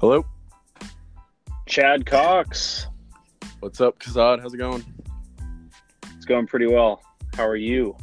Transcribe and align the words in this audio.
Hello. 0.00 0.24
Chad 1.66 2.06
Cox. 2.06 2.86
What's 3.58 3.80
up, 3.80 3.98
Kazad? 3.98 4.40
How's 4.40 4.54
it 4.54 4.58
going? 4.58 4.84
It's 6.14 6.24
going 6.24 6.46
pretty 6.46 6.68
well. 6.68 7.02
How 7.34 7.44
are 7.44 7.56
you? 7.56 7.96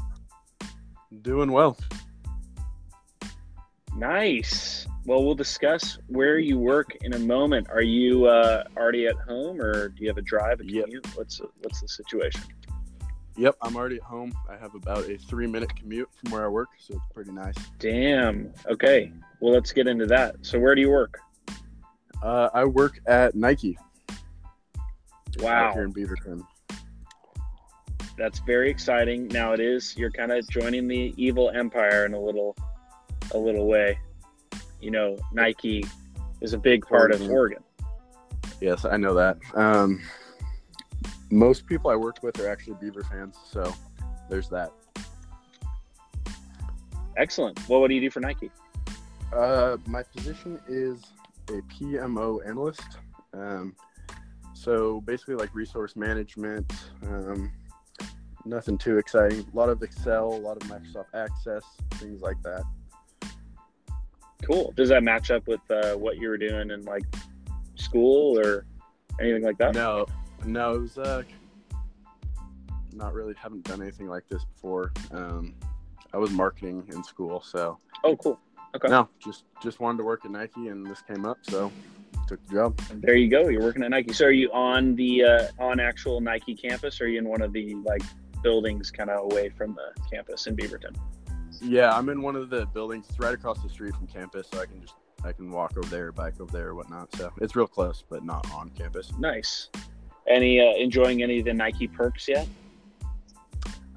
Doing 1.22 1.54
well. 1.54 1.78
Nice. 3.96 4.86
Well, 5.06 5.24
we'll 5.24 5.36
discuss 5.36 5.98
where 6.08 6.38
you 6.38 6.60
work 6.60 6.98
in 7.00 7.14
a 7.14 7.20
moment. 7.20 7.70
Are 7.70 7.82
you 7.82 8.26
uh, 8.26 8.66
already 8.76 9.08
at 9.08 9.16
home, 9.16 9.62
or 9.62 9.88
do 9.88 10.04
you 10.04 10.10
have 10.10 10.18
a 10.18 10.22
drive, 10.22 10.60
a 10.60 10.66
Yep. 10.66 10.90
What's 11.16 11.40
what's 11.62 11.80
the 11.80 11.88
situation? 11.88 12.42
Yep, 13.38 13.56
I'm 13.62 13.78
already 13.78 13.98
at 13.98 14.04
home. 14.04 14.34
I 14.50 14.58
have 14.58 14.76
about 14.76 15.10
a 15.10 15.18
three 15.18 15.48
minute 15.48 15.74
commute 15.74 16.10
from 16.14 16.34
where 16.34 16.44
I 16.44 16.50
work, 16.50 16.72
so 16.78 16.96
it's 16.96 17.06
pretty 17.14 17.32
nice. 17.32 17.56
Damn. 17.80 18.52
Okay. 18.70 19.14
Well, 19.40 19.54
let's 19.54 19.72
get 19.72 19.88
into 19.88 20.06
that. 20.08 20.36
So, 20.42 20.60
where 20.60 20.76
do 20.76 20.82
you 20.82 20.90
work? 20.90 21.22
Uh, 22.22 22.50
I 22.54 22.66
work 22.66 23.00
at 23.08 23.36
Nike 23.36 23.78
Wow, 25.40 25.74
here 25.74 25.84
in 25.84 25.94
Beaverton. 25.94 26.42
that's 28.18 28.40
very 28.40 28.70
exciting. 28.70 29.28
Now 29.28 29.52
it 29.54 29.60
is. 29.60 29.96
You're 29.98 30.12
kind 30.12 30.32
of 30.32 30.48
joining 30.50 30.88
the 30.88 31.14
evil 31.18 31.50
empire 31.52 32.06
in 32.06 32.14
a 32.14 32.20
little, 32.20 32.56
a 33.34 33.38
little 33.38 33.68
way. 33.68 34.00
You 34.82 34.92
know, 34.92 35.18
Nike 35.34 35.86
is 36.42 36.54
a 36.54 36.58
big 36.58 36.86
part 36.86 37.12
of 37.12 37.22
Oregon. 37.22 37.36
Oregon. 37.36 37.64
Yes, 38.62 38.86
I 38.86 38.98
know 38.98 39.14
that. 39.16 39.38
Um, 39.54 40.02
most 41.30 41.66
people 41.68 41.92
I 41.92 41.96
work 41.96 42.24
with 42.24 42.40
are 42.40 42.48
actually 42.50 42.78
Beaver 42.80 43.04
fans, 43.04 43.38
so 43.52 43.74
there's 44.30 44.48
that. 44.50 44.72
Excellent. 47.18 47.60
Well, 47.68 47.82
what 47.82 47.90
do 47.90 47.96
you 47.96 48.02
do 48.02 48.10
for 48.10 48.20
Nike? 48.22 48.52
Uh, 49.34 49.78
my 49.88 50.04
position 50.04 50.60
is 50.68 51.02
a 51.50 51.62
PMO 51.74 52.46
analyst. 52.48 53.00
Um, 53.34 53.76
so 54.54 55.02
basically, 55.02 55.36
like 55.36 55.54
resource 55.54 55.96
management. 55.96 56.72
Um, 57.04 57.52
nothing 58.46 58.78
too 58.78 58.98
exciting. 58.98 59.46
A 59.52 59.56
lot 59.56 59.70
of 59.70 59.82
Excel, 59.84 60.34
a 60.34 60.36
lot 60.36 60.62
of 60.62 60.70
Microsoft 60.70 61.14
Access, 61.14 61.64
things 61.96 62.22
like 62.22 62.42
that. 62.44 62.64
Cool. 64.44 64.74
Does 64.76 64.90
that 64.90 65.04
match 65.04 65.32
up 65.32 65.48
with 65.48 65.62
uh, 65.70 65.94
what 65.94 66.18
you 66.18 66.30
were 66.30 66.38
doing 66.38 66.70
in 66.72 66.84
like 66.84 67.04
school 67.76 68.38
or 68.40 68.66
anything 69.20 69.44
like 69.44 69.58
that? 69.58 69.74
No, 69.74 70.06
no, 70.46 70.76
it 70.76 70.82
was 70.82 70.98
uh, 70.98 71.24
not 72.94 73.14
really. 73.14 73.34
Haven't 73.38 73.64
done 73.64 73.82
anything 73.82 74.08
like 74.08 74.28
this 74.30 74.46
before. 74.46 74.92
Um, 75.12 75.56
I 76.14 76.18
was 76.18 76.32
marketing 76.32 76.88
in 76.94 77.04
school, 77.04 77.42
so 77.42 77.80
Oh, 78.04 78.16
cool. 78.18 78.40
Okay. 78.76 78.90
no, 78.90 79.10
just 79.24 79.46
just 79.64 79.80
wanted 79.80 80.00
to 80.00 80.04
work 80.04 80.26
at 80.26 80.32
Nike, 80.32 80.68
and 80.68 80.86
this 80.86 81.02
came 81.02 81.26
up, 81.26 81.38
so 81.44 81.72
took 82.28 82.46
the 82.48 82.54
job. 82.54 82.78
There 82.96 83.16
you 83.16 83.30
go. 83.30 83.48
You're 83.48 83.62
working 83.62 83.84
at 83.84 83.92
Nike. 83.92 84.14
So 84.14 84.26
are 84.26 84.32
you 84.32 84.52
on 84.52 84.96
the 84.96 85.24
uh, 85.24 85.48
on 85.60 85.80
actual 85.80 86.20
Nike 86.22 86.56
campus, 86.56 87.00
or 87.00 87.06
are 87.06 87.08
you 87.08 87.20
in 87.20 87.28
one 87.28 87.42
of 87.42 87.54
the 87.54 87.76
like 87.86 88.02
buildings 88.44 88.92
kind 88.92 89.10
of 89.10 89.32
away 89.32 89.50
from 89.50 89.76
the 89.76 90.02
campus 90.12 90.48
in 90.48 90.56
Beaverton? 90.56 90.96
Yeah, 91.62 91.96
I'm 91.96 92.10
in 92.10 92.22
one 92.22 92.36
of 92.36 92.50
the 92.50 92.66
buildings. 92.68 93.06
It's 93.10 93.20
right 93.20 93.34
across 93.34 93.62
the 93.64 93.70
street 93.70 93.96
from 93.96 94.08
campus, 94.08 94.48
so 94.52 94.60
I 94.60 94.66
can 94.66 94.82
just 94.82 94.96
I 95.24 95.32
can 95.32 95.50
walk 95.52 95.78
over 95.78 95.88
there, 95.88 96.12
bike 96.12 96.40
over 96.42 96.52
there, 96.52 96.70
or 96.70 96.76
whatnot. 96.76 97.16
So 97.16 97.32
it's 97.42 97.56
real 97.56 97.68
close, 97.68 98.04
but 98.10 98.26
not 98.26 98.46
on 98.54 98.70
campus. 98.72 99.12
Nice. 99.18 99.70
Any 100.28 100.60
uh, 100.60 100.76
enjoying 100.78 101.24
any 101.24 101.40
of 101.40 101.46
the 101.46 101.54
Nike 101.54 101.88
perks 101.88 102.28
yet? 102.28 102.48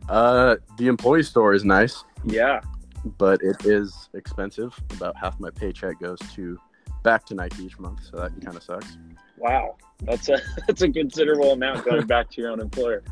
Uh, 0.08 0.56
the 0.78 0.86
employee 0.86 1.22
store 1.22 1.52
is 1.52 1.64
nice, 1.64 2.04
Yeah. 2.24 2.60
But 3.04 3.41
it 3.42 3.64
is 3.64 4.08
expensive. 4.14 4.74
About 4.91 5.16
half 5.16 5.38
my 5.41 5.50
paycheck 5.50 6.00
goes 6.00 6.18
to 6.34 6.58
back 7.03 7.25
to 7.26 7.34
Nike 7.34 7.64
each 7.64 7.78
month, 7.78 8.00
so 8.10 8.19
that 8.19 8.32
kind 8.44 8.56
of 8.56 8.62
sucks. 8.62 8.97
Wow. 9.36 9.76
That's 10.03 10.28
a 10.28 10.38
that's 10.66 10.82
a 10.82 10.91
considerable 10.91 11.53
amount 11.53 11.84
going 11.84 12.06
back 12.06 12.31
to 12.31 12.41
your 12.41 12.50
own 12.50 12.60
employer. 12.60 13.03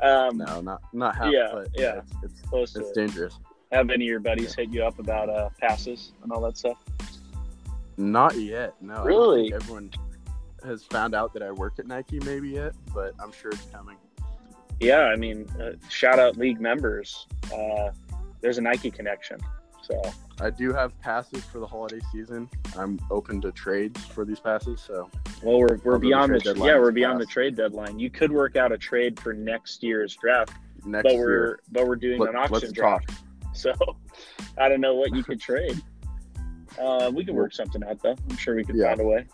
Um, 0.00 0.38
No, 0.38 0.60
not 0.60 0.82
not 0.92 1.16
half. 1.16 1.32
Yeah, 1.32 1.48
but 1.52 1.68
yeah. 1.74 1.98
it's 1.98 2.12
it's, 2.22 2.40
Close 2.42 2.72
to 2.74 2.80
it's 2.80 2.90
it. 2.90 2.94
dangerous. 2.94 3.38
Have 3.72 3.90
any 3.90 4.04
of 4.04 4.08
your 4.10 4.20
buddies 4.20 4.54
hit 4.54 4.70
you 4.70 4.84
up 4.84 4.98
about 4.98 5.30
uh, 5.30 5.48
passes 5.58 6.12
and 6.22 6.30
all 6.32 6.40
that 6.42 6.58
stuff? 6.58 6.78
Not 7.96 8.36
yet. 8.36 8.74
No. 8.80 9.04
Really? 9.04 9.52
everyone 9.54 9.90
has 10.64 10.84
found 10.84 11.14
out 11.14 11.32
that 11.34 11.42
I 11.42 11.50
work 11.50 11.78
at 11.78 11.86
Nike 11.86 12.20
maybe 12.20 12.50
yet, 12.50 12.74
but 12.94 13.14
I'm 13.18 13.32
sure 13.32 13.50
it's 13.50 13.66
coming. 13.72 13.96
Yeah, 14.80 15.02
I 15.04 15.16
mean, 15.16 15.48
uh, 15.60 15.72
shout 15.88 16.18
out 16.18 16.36
league 16.36 16.60
members. 16.60 17.26
Uh, 17.54 17.90
there's 18.42 18.58
a 18.58 18.60
Nike 18.60 18.90
connection. 18.90 19.38
So 19.82 20.00
I 20.40 20.50
do 20.50 20.72
have 20.72 20.98
passes 21.00 21.44
for 21.44 21.58
the 21.58 21.66
holiday 21.66 21.98
season. 22.12 22.48
I'm 22.78 23.00
open 23.10 23.40
to 23.40 23.50
trades 23.52 24.04
for 24.04 24.24
these 24.24 24.38
passes, 24.38 24.80
so 24.80 25.10
Well, 25.42 25.58
we're, 25.58 25.78
we're 25.82 25.94
the 25.94 25.98
beyond 25.98 26.34
the, 26.34 26.38
deadline 26.38 26.68
yeah 26.68 26.78
we're 26.78 26.92
beyond 26.92 27.20
the 27.20 27.26
trade 27.26 27.56
deadline. 27.56 27.98
You 27.98 28.08
could 28.10 28.30
work 28.30 28.54
out 28.56 28.70
a 28.70 28.78
trade 28.78 29.18
for 29.18 29.32
next 29.32 29.82
year's 29.82 30.14
draft, 30.14 30.52
next 30.84 31.04
but 31.04 31.16
we're 31.16 31.58
but 31.72 31.86
we're 31.86 31.96
doing 31.96 32.20
let, 32.20 32.30
an 32.30 32.36
auction 32.36 32.72
draft. 32.72 33.08
talk. 33.08 33.18
So 33.54 33.74
I 34.56 34.70
don't 34.70 34.80
know 34.80 34.94
what 34.94 35.14
you 35.14 35.22
could 35.22 35.38
trade. 35.38 35.78
Uh, 36.80 37.10
we 37.14 37.22
could 37.22 37.34
work 37.34 37.52
something 37.52 37.82
out 37.84 38.00
though. 38.02 38.16
I'm 38.30 38.36
sure 38.38 38.54
we 38.56 38.64
could 38.64 38.76
Yeah. 38.76 38.88
find 38.88 39.00
a 39.02 39.04
way. 39.04 39.26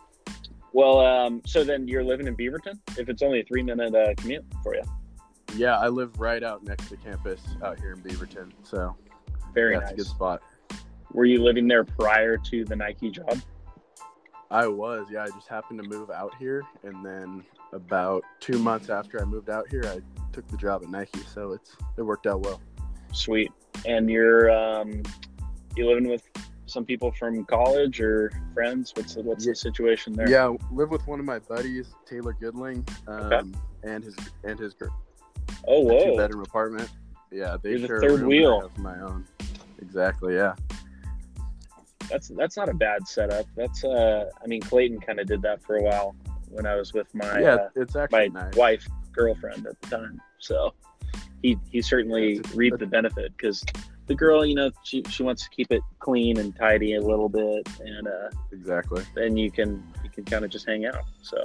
Well, 0.72 0.98
um, 1.00 1.40
so 1.46 1.62
then 1.62 1.86
you're 1.86 2.02
living 2.02 2.26
in 2.26 2.34
Beaverton. 2.36 2.78
If 2.98 3.08
it's 3.08 3.22
only 3.22 3.40
a 3.40 3.44
three 3.44 3.62
minute 3.62 3.94
uh, 3.94 4.14
commute 4.16 4.44
for 4.64 4.74
you, 4.74 4.82
Yeah, 5.56 5.78
I 5.78 5.88
live 5.88 6.18
right 6.20 6.42
out 6.42 6.64
next 6.64 6.88
to 6.90 6.96
campus 6.96 7.40
out 7.64 7.78
here 7.80 7.92
in 7.92 8.00
Beaverton, 8.00 8.52
so 8.62 8.96
very 9.54 9.76
that's 9.78 9.92
a 9.92 9.94
good 9.96 10.06
nice. 10.06 10.14
spot. 10.14 10.42
Were 11.12 11.24
you 11.24 11.42
living 11.42 11.66
there 11.66 11.84
prior 11.84 12.36
to 12.36 12.64
the 12.64 12.76
Nike 12.76 13.10
job? 13.10 13.40
I 14.50 14.66
was, 14.66 15.08
yeah. 15.10 15.24
I 15.24 15.26
just 15.28 15.48
happened 15.48 15.82
to 15.82 15.88
move 15.88 16.10
out 16.10 16.34
here, 16.38 16.62
and 16.82 17.04
then 17.04 17.44
about 17.72 18.22
two 18.40 18.58
months 18.58 18.88
after 18.88 19.20
I 19.20 19.24
moved 19.24 19.50
out 19.50 19.68
here, 19.68 19.82
I 19.86 20.00
took 20.32 20.46
the 20.48 20.56
job 20.56 20.82
at 20.84 20.90
Nike, 20.90 21.20
so 21.32 21.52
it's 21.52 21.76
it 21.96 22.02
worked 22.02 22.26
out 22.26 22.42
well. 22.42 22.60
Sweet. 23.12 23.50
And 23.86 24.08
you're 24.10 24.50
um, 24.50 25.02
you 25.76 25.86
living 25.86 26.08
with 26.08 26.22
some 26.66 26.84
people 26.84 27.10
from 27.12 27.44
college 27.46 28.00
or 28.00 28.30
friends? 28.54 28.92
What's 28.94 29.14
the, 29.14 29.22
what's 29.22 29.44
Yeah. 29.46 29.52
the 29.52 29.56
situation 29.56 30.12
there? 30.12 30.28
Yeah, 30.28 30.54
live 30.72 30.90
with 30.90 31.06
one 31.06 31.18
of 31.20 31.26
my 31.26 31.38
buddies, 31.40 31.94
Taylor 32.06 32.36
Goodling, 32.40 32.88
um, 33.08 33.32
Okay. 33.32 33.48
and 33.84 34.04
his 34.04 34.16
and 34.44 34.58
his 34.58 34.74
girl. 34.74 34.94
Oh, 35.66 35.80
whoa. 35.80 36.10
Two 36.12 36.16
bedroom 36.16 36.42
apartment. 36.42 36.88
Yeah, 37.30 37.56
they 37.62 37.70
You're 37.70 37.80
the 37.80 37.86
share 37.86 38.00
third 38.00 38.10
room 38.10 38.20
and 38.20 38.24
I 38.24 38.28
wheel. 38.28 38.60
have 38.62 38.78
my 38.78 39.00
own. 39.00 39.26
Exactly. 39.82 40.34
Yeah. 40.34 40.54
That's 42.10 42.28
that's 42.28 42.56
not 42.56 42.68
a 42.70 42.74
bad 42.74 43.06
setup. 43.06 43.46
That's 43.54 43.84
uh, 43.84 44.30
I 44.42 44.46
mean, 44.46 44.62
Clayton 44.62 45.00
kind 45.00 45.20
of 45.20 45.26
did 45.26 45.42
that 45.42 45.62
for 45.62 45.76
a 45.76 45.82
while 45.82 46.16
when 46.50 46.64
I 46.66 46.74
was 46.76 46.94
with 46.94 47.14
my 47.14 47.38
yeah, 47.40 47.54
uh, 47.54 47.68
it's 47.76 47.94
my 47.94 48.02
actually 48.04 48.28
nice. 48.30 48.54
wife 48.56 48.86
girlfriend 49.12 49.66
at 49.66 49.78
the 49.82 49.86
time. 49.88 50.20
So 50.38 50.72
he 51.42 51.58
he 51.70 51.82
certainly 51.82 52.36
Yeah, 52.36 52.40
reaped 52.54 52.78
the 52.78 52.86
benefit 52.86 53.32
because 53.36 53.62
the 54.06 54.14
girl, 54.14 54.46
you 54.46 54.54
know, 54.54 54.70
she 54.84 55.02
she 55.10 55.22
wants 55.22 55.42
to 55.44 55.50
keep 55.50 55.70
it 55.70 55.82
clean 55.98 56.38
and 56.38 56.56
tidy 56.56 56.94
a 56.94 57.00
little 57.02 57.28
bit, 57.28 57.68
and 57.80 58.08
uh, 58.08 58.30
Exactly. 58.52 59.04
then 59.14 59.36
you 59.36 59.50
can 59.50 59.86
you 60.02 60.08
can 60.08 60.24
kind 60.24 60.46
of 60.46 60.50
just 60.50 60.66
hang 60.66 60.86
out. 60.86 61.04
So 61.20 61.44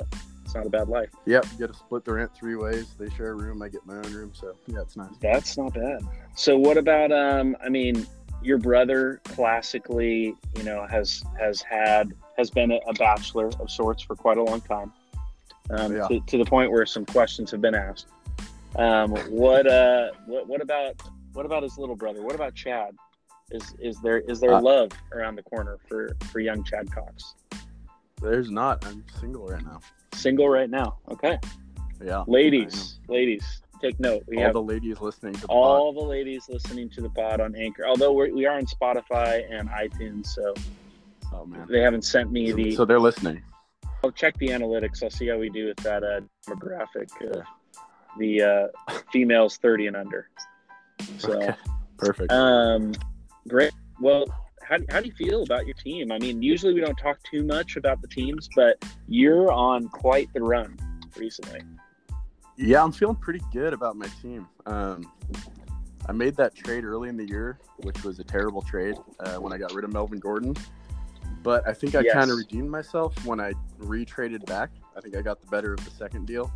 it's 0.53 0.56
not 0.56 0.68
a 0.68 0.69
bad 0.69 0.88
life. 0.88 1.09
Yep. 1.25 1.46
Get 1.58 1.68
to 1.68 1.74
split 1.74 2.06
the 2.06 2.14
rent 2.14 2.31
three 2.36 2.56
ways. 2.56 2.94
They 3.00 3.09
share 3.09 3.31
a 3.31 3.36
room. 3.36 3.62
I 3.64 3.69
get 3.69 3.86
my 3.86 3.96
own 3.96 4.14
room. 4.14 4.31
So 4.34 4.53
yeah, 4.68 4.81
it's 4.81 4.96
nice. 4.96 5.09
That's 5.19 5.58
not 5.58 5.74
bad. 5.74 6.02
So 6.36 6.58
what 6.58 6.78
about 6.78 7.12
um 7.12 7.58
I 7.64 7.69
mean 7.69 8.06
your 8.44 8.58
brother 8.59 9.19
classically, 9.24 10.36
you 10.58 10.63
know, 10.63 10.86
has 10.90 11.24
has 11.40 11.62
had 11.62 12.13
has 12.38 12.52
been 12.52 12.72
a, 12.72 12.80
a 12.88 12.94
bachelor 12.94 13.50
of 13.59 13.72
sorts 13.72 14.03
for 14.03 14.16
quite 14.16 14.38
a 14.38 14.44
long 14.44 14.62
time. 14.62 14.92
Um, 15.69 15.96
Yeah. 15.96 16.08
to, 16.08 16.19
to 16.19 16.38
the 16.38 16.46
point 16.46 16.72
where 16.72 16.86
some 16.86 17.06
questions 17.06 17.50
have 17.52 17.62
been 17.62 17.75
asked. 17.75 18.08
Um, 18.75 19.12
what 19.30 19.66
uh 19.66 20.12
what 20.28 20.47
what 20.47 20.62
about 20.62 21.01
what 21.33 21.45
about 21.48 21.63
his 21.63 21.77
little 21.80 21.95
brother? 21.95 22.22
What 22.22 22.36
about 22.36 22.54
Chad? 22.54 22.95
Is 23.50 23.74
is 23.80 24.00
there 24.01 24.19
is 24.19 24.39
there 24.39 24.54
Uh, 24.54 24.62
love 24.62 24.92
around 25.13 25.36
the 25.36 25.44
corner 25.44 25.77
for 25.88 26.16
for 26.31 26.39
young 26.39 26.63
Chad 26.63 26.92
Cox? 26.92 27.36
There's 28.24 28.50
not. 28.50 28.86
I'm 28.86 29.04
single 29.20 29.46
right 29.48 29.64
now. 29.64 29.80
Single 30.14 30.50
right 30.50 30.70
now. 30.70 30.98
Okay. 31.12 31.38
Yeah. 32.04 32.24
Ladies, 32.28 33.00
ladies, 33.08 33.62
take 33.81 34.00
note. 34.00 34.24
We 34.28 34.38
all 34.38 34.44
have 34.44 34.54
the 34.54 34.62
ladies 34.62 35.00
listening 35.02 35.34
to 35.34 35.42
the 35.42 35.48
all 35.48 35.94
the 35.94 36.02
ladies 36.02 36.46
listening 36.50 36.90
to 36.92 37.02
the 37.02 37.10
pod 37.10 37.40
on 37.42 37.56
Anchor. 37.56 37.86
Although 37.86 38.14
we're, 38.14 38.34
we 38.34 38.46
are 38.46 38.58
on 38.58 38.66
Spotify 38.66 39.44
and 39.52 39.70
iTunes, 39.70 40.28
so. 40.28 40.54
Oh 41.34 41.46
man. 41.46 41.66
they 41.70 41.80
haven't 41.81 42.04
sent 42.06 42.31
me 42.31 42.50
So, 42.52 42.56
the. 42.56 42.75
so 42.75 42.86
they're 42.86 43.00
listening. 43.00 43.42
I'll 44.04 44.12
check 44.12 44.38
the 44.38 44.48
analytics. 44.50 45.02
I'll 45.04 45.10
see 45.10 45.28
how 45.28 45.38
we 45.38 45.50
do 45.50 45.68
with 45.68 45.78
that 45.78 46.04
uh, 46.04 46.22
demographic. 46.48 47.10
Uh, 47.22 47.42
the 48.20 48.42
uh, 48.42 48.94
females 49.12 49.58
thirty 49.58 49.88
and 49.88 49.96
under. 49.96 50.30
So, 51.18 51.34
Okay. 51.42 51.56
Perfect. 51.98 52.31
um, 52.31 52.94
great. 53.48 53.72
Well, 54.02 54.25
how, 54.74 54.80
how 54.90 55.00
do 55.02 55.08
you 55.08 55.14
feel 55.14 55.44
about 55.44 55.66
your 55.66 55.75
team? 55.75 56.12
I 56.12 56.20
mean, 56.20 56.42
usually 56.42 56.74
we 56.74 56.81
don't 56.81 56.96
talk 56.96 57.22
too 57.24 57.44
much 57.44 57.75
about 57.75 58.02
the 58.02 58.08
teams, 58.08 58.50
but 58.56 58.84
you're 59.08 59.52
on 59.52 59.88
quite 59.90 60.30
the 60.34 60.42
run 60.42 60.78
recently. 61.18 61.62
Yeah, 62.58 62.84
I'm 62.84 62.92
feeling 62.92 63.16
pretty 63.16 63.42
good 63.52 63.74
about 63.74 63.96
my 63.96 64.08
team. 64.22 64.48
Um, 64.66 65.12
I 66.08 66.12
made 66.12 66.36
that 66.38 66.56
trade 66.56 66.84
early 66.84 67.10
in 67.10 67.18
the 67.18 67.28
year, 67.28 67.60
which 67.78 68.04
was 68.04 68.20
a 68.20 68.24
terrible 68.24 68.62
trade 68.62 68.96
uh, 69.20 69.36
when 69.38 69.54
I 69.54 69.58
got 69.58 69.74
rid 69.74 69.86
of 69.86 69.94
Melvin 69.94 70.20
Gordon. 70.20 70.56
But 71.42 71.68
I 71.68 71.74
think 71.74 71.96
I 71.96 72.02
Yes. 72.02 72.14
kind 72.14 72.31
of 72.31 72.38
redeemed 72.38 72.70
myself 72.70 73.14
when 73.25 73.40
I 73.40 73.54
retraded 73.80 74.46
back. 74.46 74.70
I 74.96 75.02
think 75.02 75.16
I 75.16 75.22
got 75.22 75.42
the 75.42 75.48
better 75.48 75.74
of 75.74 75.84
the 75.84 75.92
second 75.92 76.25
deal. 76.28 76.52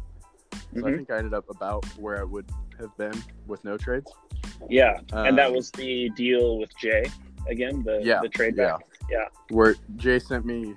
So 0.54 0.86
I 0.86 0.92
Mhm. 0.92 0.98
think 0.98 1.12
I 1.12 1.18
ended 1.18 1.34
up 1.34 1.50
about 1.50 1.86
where 1.98 2.19
I 2.19 2.24
would 2.24 2.50
have 2.80 2.96
been 2.98 3.14
with 3.48 3.64
no 3.64 3.78
trades. 3.78 4.12
Yeah, 4.69 5.00
and 5.14 5.38
that 5.38 5.48
Um, 5.48 5.56
was 5.56 5.72
the 5.72 6.10
deal 6.10 6.58
with 6.58 6.75
Jay 6.78 7.06
again. 7.49 7.83
The 7.83 7.99
Yeah, 8.03 8.21
the 8.21 8.29
trade 8.29 8.55
yeah. 8.57 8.73
back. 8.77 8.81
Yeah. 9.09 9.25
Where 9.49 9.75
Jay 9.95 10.19
sent 10.19 10.45
me, 10.45 10.75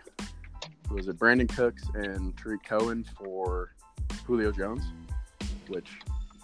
was 0.91 1.09
it 1.09 1.19
Brandin 1.19 1.49
Cooks 1.55 1.83
and 1.95 2.37
Tarik 2.37 2.65
Cohen 2.65 3.05
for 3.17 3.75
Julio 4.27 4.53
Jones, 4.53 4.83
which 5.69 5.89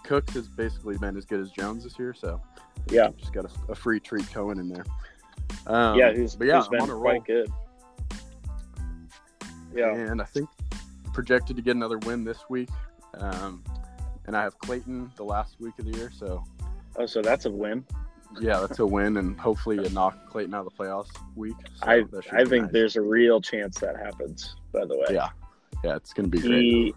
Cooks 0.03 0.33
has 0.33 0.47
basically 0.47 0.97
been 0.97 1.17
as 1.17 1.25
good 1.25 1.39
as 1.39 1.49
Jones 1.51 1.83
this 1.83 1.97
year. 1.99 2.13
So 2.13 2.41
Yeah. 2.89 3.09
just 3.17 3.33
got 3.33 3.45
a, 3.45 3.71
a 3.71 3.75
free 3.75 3.99
Tarik 3.99 4.29
Cohen 4.31 4.59
in 4.59 4.69
there. 4.69 4.85
Um, 5.65 5.97
yeah, 5.97 6.13
who's, 6.13 6.37
yeah, 6.41 6.57
who's 6.59 6.67
been 6.69 6.81
a 6.89 6.93
roll. 6.93 7.01
quite 7.01 7.25
good. 7.25 7.51
Yeah. 9.73 9.93
and 9.93 10.21
I 10.21 10.25
think 10.25 10.49
projected 11.13 11.55
to 11.55 11.61
get 11.61 11.75
another 11.75 11.97
win 11.99 12.23
this 12.23 12.39
week. 12.49 12.69
Um, 13.15 13.63
and 14.25 14.35
I 14.35 14.43
have 14.43 14.57
Clayton 14.59 15.11
the 15.15 15.23
last 15.23 15.55
week 15.59 15.73
of 15.79 15.85
the 15.85 15.91
year, 15.97 16.11
so 16.13 16.43
Oh, 16.97 17.05
so 17.05 17.21
that's 17.21 17.45
a 17.45 17.51
win. 17.51 17.85
Yeah, 18.39 18.59
that's 18.59 18.79
a 18.79 18.85
win, 18.85 19.17
and 19.17 19.39
hopefully 19.39 19.77
you 19.77 19.89
knock 19.89 20.29
Clayton 20.29 20.53
out 20.53 20.65
of 20.65 20.71
the 20.75 20.83
playoffs 20.83 21.09
week. 21.35 21.55
So 21.75 21.87
I 21.87 22.03
I 22.31 22.45
think 22.45 22.65
nice. 22.65 22.71
there's 22.71 22.95
a 22.95 23.01
real 23.01 23.41
chance 23.41 23.79
that 23.79 23.97
happens. 23.97 24.55
By 24.71 24.85
the 24.85 24.97
way. 24.97 25.05
yeah, 25.11 25.29
yeah, 25.83 25.95
it's 25.95 26.13
gonna 26.13 26.27
be 26.27 26.39
great. 26.39 26.95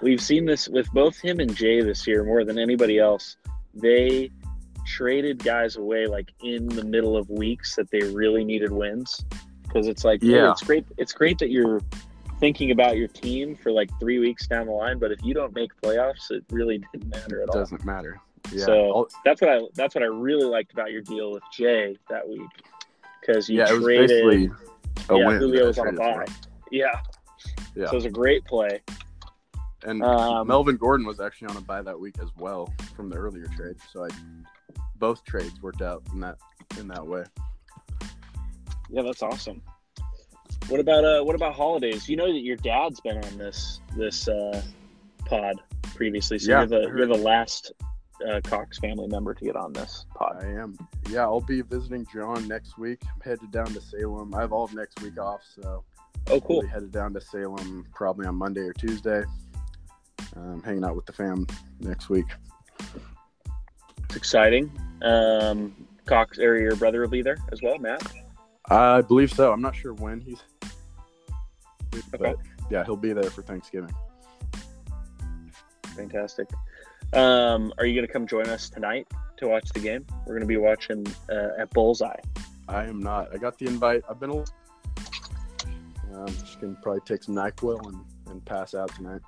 we've 0.00 0.20
seen 0.20 0.44
this 0.44 0.68
with 0.68 0.90
both 0.92 1.18
him 1.18 1.40
and 1.40 1.54
Jay 1.54 1.82
this 1.82 2.06
year 2.06 2.24
more 2.24 2.44
than 2.44 2.58
anybody 2.58 2.98
else. 2.98 3.36
They 3.74 4.30
traded 4.86 5.44
guys 5.44 5.76
away 5.76 6.06
like 6.06 6.32
in 6.42 6.66
the 6.66 6.84
middle 6.84 7.16
of 7.16 7.28
weeks 7.28 7.76
that 7.76 7.90
they 7.90 8.00
really 8.00 8.42
needed 8.42 8.72
wins 8.72 9.24
because 9.62 9.86
it's 9.86 10.02
like 10.02 10.22
yeah. 10.22 10.36
Yeah. 10.36 10.50
it's 10.52 10.62
great 10.62 10.86
it's 10.96 11.12
great 11.12 11.38
that 11.38 11.50
you're 11.50 11.82
thinking 12.40 12.70
about 12.70 12.96
your 12.96 13.08
team 13.08 13.54
for 13.54 13.70
like 13.70 13.90
three 14.00 14.18
weeks 14.18 14.46
down 14.46 14.66
the 14.66 14.72
line 14.72 14.98
but 14.98 15.12
if 15.12 15.22
you 15.22 15.34
don't 15.34 15.54
make 15.54 15.70
playoffs 15.82 16.30
it 16.30 16.42
really 16.50 16.82
didn't 16.92 17.10
matter 17.10 17.42
at 17.42 17.48
It 17.48 17.50
all 17.50 17.60
doesn't 17.60 17.84
matter. 17.84 18.18
Yeah, 18.52 18.64
so 18.64 19.08
that's 19.24 19.40
what 19.40 19.50
i 19.50 19.60
that's 19.74 19.94
what 19.94 20.02
i 20.02 20.06
really 20.06 20.44
liked 20.46 20.72
about 20.72 20.90
your 20.90 21.02
deal 21.02 21.32
with 21.32 21.42
jay 21.52 21.96
that 22.08 22.26
week 22.28 22.40
because 23.20 23.48
you 23.48 23.58
yeah, 23.58 23.66
traded 23.66 24.50
yeah 25.10 25.26
win. 25.26 25.38
julio 25.38 25.66
was 25.66 25.78
on 25.78 25.88
a 25.88 25.92
bye 25.92 26.24
yeah 26.70 26.86
Yeah. 27.74 27.86
so 27.86 27.92
it 27.92 27.94
was 27.94 28.04
a 28.06 28.10
great 28.10 28.44
play 28.44 28.80
And 29.84 30.02
Um, 30.02 30.46
Melvin 30.48 30.76
Gordon 30.76 31.06
was 31.06 31.20
actually 31.20 31.48
on 31.48 31.56
a 31.56 31.60
buy 31.60 31.82
that 31.82 31.98
week 31.98 32.16
as 32.20 32.28
well 32.36 32.72
from 32.96 33.08
the 33.10 33.16
earlier 33.16 33.46
trade. 33.56 33.76
So 33.92 34.04
I 34.04 34.08
both 34.96 35.22
trades 35.24 35.62
worked 35.62 35.82
out 35.82 36.02
in 36.12 36.18
that 36.20 36.36
in 36.80 36.88
that 36.88 37.06
way. 37.06 37.22
Yeah, 38.90 39.02
that's 39.02 39.22
awesome. 39.22 39.62
What 40.68 40.80
about 40.80 41.04
uh 41.04 41.22
what 41.22 41.36
about 41.36 41.54
holidays? 41.54 42.08
You 42.08 42.16
know 42.16 42.26
that 42.32 42.40
your 42.40 42.56
dad's 42.56 43.00
been 43.00 43.22
on 43.24 43.38
this 43.38 43.80
this 43.96 44.26
uh 44.28 44.60
pod 45.26 45.60
previously, 45.94 46.38
so 46.40 46.50
Yeah, 46.50 46.58
you're 46.66 46.66
the 46.66 46.80
you're 46.96 47.06
the 47.06 47.14
last 47.14 47.72
uh, 48.26 48.40
Cox 48.44 48.78
family 48.78 49.06
member 49.08 49.34
to 49.34 49.44
get 49.44 49.56
on 49.56 49.72
this 49.72 50.06
pod. 50.14 50.42
I 50.44 50.48
am. 50.48 50.76
Yeah, 51.10 51.22
I'll 51.22 51.40
be 51.40 51.60
visiting 51.62 52.06
John 52.12 52.46
next 52.48 52.78
week. 52.78 53.00
I'm 53.04 53.20
headed 53.20 53.50
down 53.50 53.66
to 53.66 53.80
Salem. 53.80 54.34
I 54.34 54.40
have 54.40 54.52
all 54.52 54.64
of 54.64 54.74
next 54.74 55.00
week 55.02 55.18
off, 55.20 55.40
so 55.54 55.84
Oh, 56.30 56.34
I'll 56.34 56.40
cool. 56.40 56.62
be 56.62 56.68
headed 56.68 56.90
down 56.92 57.14
to 57.14 57.20
Salem 57.20 57.84
probably 57.94 58.26
on 58.26 58.34
Monday 58.34 58.60
or 58.62 58.72
Tuesday. 58.72 59.24
Um, 60.36 60.62
hanging 60.62 60.84
out 60.84 60.94
with 60.94 61.06
the 61.06 61.12
fam 61.12 61.46
next 61.80 62.08
week. 62.10 62.26
It's 64.04 64.16
exciting. 64.16 64.70
Um, 65.02 65.74
Cox 66.06 66.38
or 66.38 66.58
your 66.58 66.76
brother 66.76 67.00
will 67.00 67.08
be 67.08 67.22
there 67.22 67.38
as 67.52 67.62
well, 67.62 67.78
Matt. 67.78 68.02
I 68.70 69.00
believe 69.00 69.30
so. 69.32 69.52
I'm 69.52 69.62
not 69.62 69.74
sure 69.74 69.94
when 69.94 70.20
he's, 70.20 70.42
but 72.18 72.36
yeah, 72.70 72.84
he'll 72.84 72.96
be 72.96 73.12
there 73.14 73.30
for 73.30 73.42
Thanksgiving. 73.42 73.94
Fantastic. 75.96 76.48
Um, 77.12 77.72
are 77.78 77.86
you 77.86 77.94
going 77.94 78.06
to 78.06 78.12
come 78.12 78.26
join 78.26 78.46
us 78.48 78.68
tonight 78.68 79.06
to 79.38 79.48
watch 79.48 79.68
the 79.72 79.80
game? 79.80 80.04
We're 80.26 80.34
going 80.34 80.40
to 80.40 80.46
be 80.46 80.56
watching 80.56 81.06
uh, 81.30 81.50
at 81.58 81.70
Bullseye. 81.70 82.20
I 82.68 82.84
am 82.84 83.00
not. 83.00 83.34
I 83.34 83.38
got 83.38 83.58
the 83.58 83.66
invite. 83.66 84.02
I've 84.08 84.20
been 84.20 84.30
a 84.30 84.36
little. 84.36 84.54
I'm 86.14 86.26
just 86.26 86.60
gonna 86.60 86.76
probably 86.82 87.00
take 87.02 87.22
some 87.22 87.34
Nyquil 87.34 87.86
and, 87.86 88.04
and 88.28 88.44
pass 88.44 88.74
out 88.74 88.92
tonight. 88.94 89.20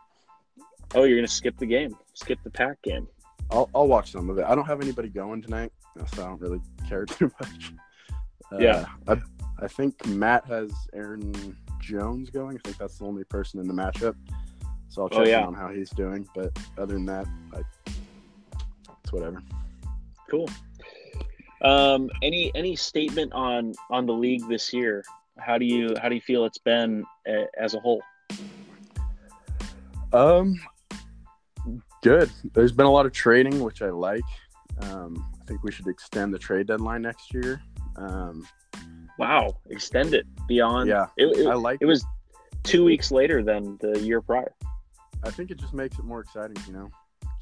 Oh, 0.95 1.05
you're 1.05 1.17
going 1.17 1.27
to 1.27 1.33
skip 1.33 1.57
the 1.57 1.67
game, 1.67 1.97
skip 2.15 2.39
the 2.43 2.51
pack 2.51 2.83
game. 2.83 3.07
I'll, 3.51 3.71
I'll 3.75 3.87
watch 3.87 4.11
some 4.13 4.29
of 4.29 4.39
it. 4.39 4.45
I 4.45 4.55
don't 4.55 4.67
have 4.67 4.81
anybody 4.81 5.09
going 5.09 5.41
tonight, 5.41 5.73
so 6.15 6.25
I 6.25 6.27
don't 6.27 6.41
really 6.41 6.61
care 6.89 7.05
too 7.07 7.31
much. 7.41 7.73
Uh, 8.53 8.59
Yeah. 8.59 8.87
I, 9.07 9.17
I 9.61 9.69
think 9.69 10.05
Matt 10.07 10.45
has 10.47 10.73
Aaron 10.93 11.57
Jones 11.81 12.29
going. 12.31 12.57
I 12.57 12.61
think 12.65 12.79
that's 12.79 12.99
the 12.99 13.05
only 13.05 13.25
person 13.25 13.61
in 13.61 13.69
the 13.69 13.75
matchup. 13.75 14.17
So 14.91 15.03
I'll 15.03 15.09
Oh, 15.13 15.19
check 15.21 15.29
yeah. 15.29 15.41
in 15.41 15.47
on 15.47 15.55
how 15.55 15.69
he's 15.69 15.89
doing. 15.91 16.29
But 16.35 16.51
other 16.77 16.95
than 16.95 17.07
that, 17.07 17.27
I, 17.55 17.63
it's 19.03 19.13
whatever. 19.13 19.43
Cool. 20.29 20.49
Um, 21.63 22.11
any 22.23 22.51
any 22.55 22.75
statement 22.77 23.33
on 23.33 23.73
on 23.91 24.05
the 24.07 24.13
league 24.13 24.47
this 24.49 24.73
year? 24.73 25.03
How 25.39 25.57
do 25.59 25.65
you 25.65 25.95
how 26.03 26.09
do 26.09 26.15
you 26.15 26.21
feel 26.21 26.45
it's 26.45 26.59
been 26.59 27.05
uh, 27.29 27.45
as 27.59 27.75
a 27.75 27.81
whole? 27.81 28.03
Um, 30.13 30.61
good. 32.03 32.31
There's 32.55 32.73
been 32.73 32.87
a 32.87 32.91
lot 32.91 33.07
of 33.07 33.13
trading, 33.13 33.61
which 33.61 33.83
I 33.83 33.91
like. 33.91 34.23
Um, 34.83 35.25
I 35.41 35.45
think 35.45 35.63
we 35.63 35.71
should 35.73 35.87
extend 35.87 36.33
the 36.35 36.39
trade 36.39 36.67
deadline 36.67 37.03
next 37.03 37.33
year. 37.33 37.63
Um, 37.97 38.47
Wow, 39.19 39.59
extend 39.69 40.15
it 40.15 40.25
beyond. 40.49 40.89
yeah, 40.89 41.07
it, 41.19 41.27
it, 41.37 41.47
I 41.47 41.53
like. 41.53 41.79
it 41.83 41.85
was 41.87 42.03
two 42.63 42.85
weeks 42.85 43.13
later 43.13 43.43
than 43.43 43.77
the 43.83 44.01
year 44.01 44.23
prior. 44.23 44.51
I 45.23 45.31
think 45.31 45.51
it 45.51 45.59
just 45.59 45.75
makes 45.75 45.99
it 45.99 46.05
more 46.05 46.21
exciting. 46.21 46.57
You 46.67 46.73
know, 46.73 46.91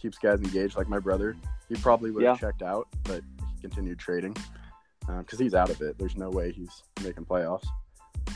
keeps 0.01 0.19
guys 0.19 0.41
engaged. 0.41 0.77
Like 0.77 0.89
my 0.89 0.99
brother, 0.99 1.37
he 1.69 1.75
probably 1.77 2.11
would 2.11 2.25
have 2.25 2.37
Yeah. 2.37 2.41
checked 2.49 2.63
out, 2.63 2.89
but 3.05 3.23
he 3.55 3.61
continued 3.61 3.99
trading 3.99 4.37
because 5.21 5.39
he's 5.39 5.55
out 5.55 5.71
of 5.71 5.81
it. 5.81 5.97
There's 5.99 6.17
no 6.17 6.29
way 6.31 6.53
he's 6.53 6.83
making 7.03 7.25
playoffs, 7.25 7.67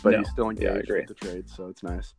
but 0.03 0.11
No. 0.13 0.19
he's 0.19 0.31
still 0.31 0.49
engaged 0.51 0.85
agree. 0.89 1.01
with 1.01 1.09
the 1.09 1.15
trade, 1.15 1.49
so 1.49 1.67
it's 1.69 1.83
nice. 1.83 2.15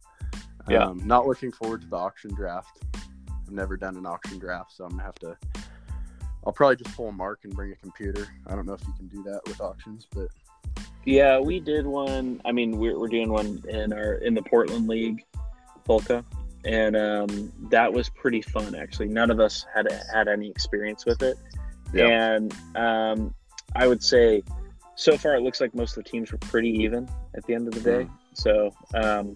Yeah. 0.70 0.86
Um, 0.86 1.02
not 1.06 1.28
looking 1.28 1.52
forward 1.52 1.82
to 1.82 1.88
the 1.88 1.96
auction 1.98 2.34
draft. 2.34 2.80
I've 2.96 3.52
never 3.52 3.76
done 3.76 3.98
an 3.98 4.06
auction 4.06 4.40
draft, 4.40 4.72
so 4.72 4.86
I'm 4.86 4.92
gonna 4.92 5.04
have 5.04 5.16
to. 5.16 5.38
I'll 6.46 6.54
probably 6.54 6.76
just 6.78 6.96
pull 6.96 7.08
a 7.10 7.12
mark 7.12 7.42
and 7.46 7.54
bring 7.56 7.72
a 7.72 7.76
computer. 7.76 8.28
I 8.48 8.56
don't 8.56 8.66
know 8.66 8.74
if 8.74 8.82
you 8.86 8.94
can 8.98 9.08
do 9.08 9.24
that 9.24 9.42
with 9.46 9.60
auctions, 9.62 10.08
but 10.14 10.28
Yeah, 11.06 11.38
we 11.40 11.60
did 11.60 11.86
one. 11.86 12.42
I 12.46 12.54
mean, 12.54 12.78
we're, 12.78 12.98
we're 12.98 13.10
doing 13.10 13.30
one 13.30 13.62
in 13.68 13.92
our 13.92 14.14
in 14.16 14.34
the 14.34 14.42
Portland 14.42 14.88
League, 14.88 15.26
Polka, 15.84 16.24
and 16.66 16.96
um, 16.96 17.52
that 17.70 17.92
was 17.92 18.10
pretty 18.10 18.42
fun. 18.42 18.76
Actually, 18.76 19.08
none 19.08 19.30
of 19.32 19.40
us 19.40 19.66
had 19.74 19.88
had 20.14 20.28
any 20.28 20.50
experience 20.50 21.06
with 21.06 21.22
it, 21.22 21.38
Yeah. 21.94 22.08
and 22.08 22.54
um, 22.76 23.34
I 23.76 23.88
would 23.88 24.04
say 24.04 24.44
so 24.96 25.18
far 25.18 25.36
it 25.36 25.42
looks 25.42 25.60
like 25.60 25.74
most 25.74 25.98
of 25.98 26.04
the 26.04 26.10
teams 26.10 26.32
were 26.32 26.38
pretty 26.38 26.70
even 26.70 27.10
at 27.36 27.46
the 27.46 27.54
end 27.56 27.68
of 27.68 27.74
the 27.74 27.82
day. 27.82 28.08
So 28.34 28.74
um, 28.94 29.36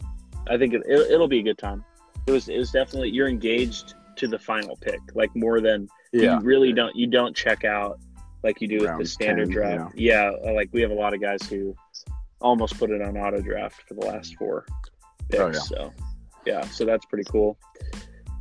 I 0.49 0.57
think 0.57 0.73
it, 0.73 0.83
it, 0.87 1.11
it'll 1.11 1.27
be 1.27 1.39
a 1.39 1.43
good 1.43 1.57
time. 1.57 1.83
It 2.27 2.31
was 2.31 2.49
it 2.49 2.57
was 2.57 2.71
definitely 2.71 3.09
you're 3.09 3.27
engaged 3.29 3.95
to 4.17 4.27
the 4.27 4.39
final 4.39 4.75
pick, 4.77 4.99
like 5.13 5.35
more 5.35 5.61
than 5.61 5.87
yeah, 6.13 6.39
you 6.39 6.45
really 6.45 6.73
don't 6.73 6.95
you 6.95 7.07
don't 7.07 7.35
check 7.35 7.63
out 7.63 7.99
like 8.43 8.61
you 8.61 8.67
do 8.67 8.79
with 8.79 8.97
the 8.97 9.05
standard 9.05 9.47
10, 9.47 9.51
draft. 9.51 9.95
Yeah. 9.97 10.31
like 10.53 10.69
we 10.71 10.81
have 10.81 10.91
a 10.91 10.95
lot 10.95 11.13
of 11.13 11.21
guys 11.21 11.41
who 11.49 11.75
almost 12.39 12.77
put 12.77 12.91
it 12.91 13.01
on 13.01 13.17
auto 13.17 13.41
draft 13.41 13.81
for 13.87 13.95
the 13.95 14.05
last 14.05 14.35
four 14.35 14.65
picks. 15.29 15.41
Oh, 15.41 15.47
yeah. 15.47 15.59
So 15.59 15.93
yeah, 16.47 16.61
so 16.61 16.85
that's 16.85 17.05
pretty 17.05 17.25
cool. 17.29 17.57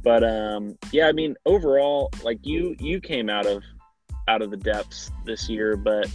But 0.03 0.23
um 0.23 0.79
yeah, 0.93 1.09
I 1.09 1.13
mean 1.13 1.35
overall, 1.45 2.11
like 2.23 2.39
you 2.47 2.77
you 2.79 3.01
came 3.01 3.29
out 3.29 3.47
of 3.47 3.63
out 4.29 4.43
of 4.43 4.51
the 4.51 4.57
depths 4.57 5.11
this 5.25 5.49
year, 5.49 5.77
but 5.77 6.09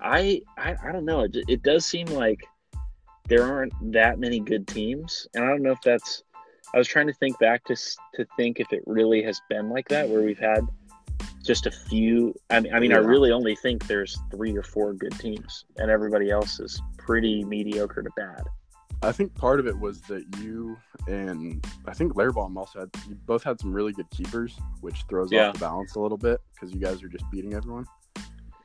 I 0.00 0.42
I, 0.58 0.76
I 0.84 0.92
don't 0.92 1.06
know. 1.06 1.22
It, 1.22 1.36
it 1.48 1.62
does 1.62 1.86
seem 1.86 2.06
like 2.08 2.44
there 3.28 3.44
aren't 3.44 3.72
that 3.92 4.18
many 4.18 4.40
good 4.40 4.66
teams, 4.66 5.26
and 5.34 5.44
I 5.44 5.48
don't 5.48 5.62
know 5.62 5.72
if 5.72 5.80
that's. 5.82 6.22
I 6.74 6.78
was 6.78 6.86
trying 6.86 7.06
to 7.06 7.14
think 7.14 7.38
back 7.38 7.64
to 7.64 7.76
to 7.76 8.26
think 8.36 8.60
if 8.60 8.72
it 8.72 8.82
really 8.86 9.22
has 9.22 9.40
been 9.48 9.70
like 9.70 9.88
that, 9.88 10.08
where 10.08 10.22
we've 10.22 10.38
had 10.38 10.66
just 11.42 11.66
a 11.66 11.70
few. 11.70 12.34
I 12.50 12.60
mean, 12.60 12.74
I 12.74 12.80
mean, 12.80 12.92
I 12.92 12.98
really 12.98 13.32
only 13.32 13.56
think 13.56 13.86
there's 13.86 14.18
three 14.30 14.54
or 14.54 14.62
four 14.62 14.92
good 14.92 15.18
teams, 15.18 15.64
and 15.78 15.90
everybody 15.90 16.30
else 16.30 16.60
is 16.60 16.82
pretty 16.98 17.44
mediocre 17.44 18.02
to 18.02 18.10
bad. 18.16 18.44
I 19.02 19.12
think 19.12 19.34
part 19.34 19.60
of 19.60 19.66
it 19.66 19.78
was 19.78 20.00
that 20.02 20.24
you 20.40 20.76
and 21.06 21.64
I 21.86 21.94
think 21.94 22.14
Lairbaum 22.14 22.56
also 22.56 22.80
had 22.80 22.90
you 23.08 23.14
both 23.26 23.44
had 23.44 23.60
some 23.60 23.72
really 23.72 23.92
good 23.92 24.10
keepers, 24.10 24.58
which 24.80 25.04
throws 25.08 25.30
Yeah. 25.30 25.48
off 25.48 25.54
the 25.54 25.60
balance 25.60 25.94
a 25.94 26.00
little 26.00 26.18
bit 26.18 26.40
because 26.54 26.72
you 26.74 26.80
guys 26.80 27.02
are 27.02 27.08
just 27.08 27.24
beating 27.30 27.54
everyone. 27.54 27.86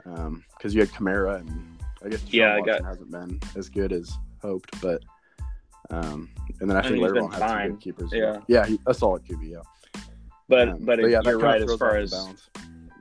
Because 0.03 0.73
you 0.73 0.81
had 0.81 0.89
Kamara 0.89 1.39
and 1.39 1.77
I 2.03 2.09
guess 2.09 2.21
Deshaun 2.23 2.33
Yeah, 2.33 2.57
Watson 2.57 2.65
got- 2.79 2.85
hasn't 2.85 3.11
been 3.11 3.39
as 3.55 3.69
good 3.69 3.93
as 3.93 4.11
hoped, 4.41 4.81
but 4.81 5.01
um, 5.91 6.29
and 6.59 6.69
then 6.69 6.77
I 6.77 6.79
I 6.79 6.83
think 6.83 6.95
mean, 6.95 7.03
he's 7.03 7.11
been 7.13 7.23
Lairbaum 7.29 7.33
had 7.33 7.49
some 7.49 7.67
good 7.71 7.79
keepers. 7.81 8.09
Yeah. 8.11 8.31
well. 8.31 8.43
yeah, 8.47 8.65
he, 8.65 8.79
a 8.87 8.93
solid 8.93 9.23
QB. 9.25 9.49
Yeah, 9.51 10.01
But 10.49 10.69
Um, 10.69 10.85
but, 10.85 10.99
yeah, 11.09 11.21
you're 11.23 11.37
right 11.39 11.61
as 11.61 11.75
far 11.77 11.97
as 11.97 12.11
balance. 12.11 12.49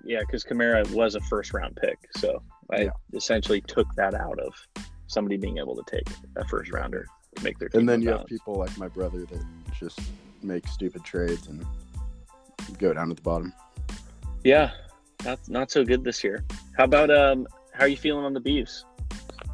yeah, 0.04 0.20
because 0.20 0.44
Kamara 0.44 0.88
was 0.92 1.14
a 1.14 1.20
first 1.22 1.52
round 1.54 1.76
pick, 1.76 1.98
so 2.16 2.42
I 2.70 2.82
Yeah. 2.82 2.90
essentially 3.14 3.60
took 3.62 3.86
that 3.96 4.14
out 4.14 4.38
of 4.38 4.54
somebody 5.06 5.36
being 5.38 5.58
able 5.58 5.74
to 5.76 5.82
take 5.90 6.08
a 6.36 6.44
first 6.46 6.70
rounder 6.72 7.06
make 7.42 7.58
their 7.58 7.68
And 7.74 7.88
then 7.88 8.00
you 8.02 8.08
balance. 8.10 8.22
have 8.22 8.28
people 8.38 8.54
like 8.56 8.76
my 8.78 8.88
brother 8.88 9.24
that 9.26 9.44
just 9.78 10.00
make 10.42 10.66
stupid 10.68 11.04
trades 11.04 11.46
and 11.48 11.64
go 12.78 12.92
down 12.92 13.08
to 13.08 13.14
the 13.14 13.22
bottom. 13.22 13.52
Yeah, 14.44 14.70
not 15.24 15.38
not 15.48 15.70
so 15.70 15.84
good 15.84 16.02
this 16.04 16.22
year. 16.24 16.44
How 16.76 16.84
about 16.84 17.10
um? 17.10 17.46
How 17.72 17.84
are 17.84 17.88
you 17.88 17.96
feeling 17.96 18.24
on 18.24 18.32
the 18.34 18.40
Beavs? 18.40 18.84